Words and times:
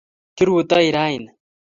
Kirutei 0.35 0.89
rani 0.95 1.27